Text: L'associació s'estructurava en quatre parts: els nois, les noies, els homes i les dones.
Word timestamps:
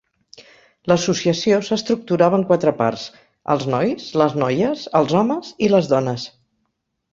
L'associació 0.91 1.59
s'estructurava 1.67 2.39
en 2.43 2.47
quatre 2.53 2.73
parts: 2.81 3.05
els 3.57 3.69
nois, 3.75 4.09
les 4.23 4.35
noies, 4.47 4.89
els 5.03 5.17
homes 5.23 5.55
i 5.69 5.73
les 5.77 5.95
dones. 5.97 6.29